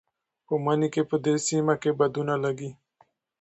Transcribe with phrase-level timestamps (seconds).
[0.45, 2.69] په مني کې په دې سیمه کې بادونه لګېږي.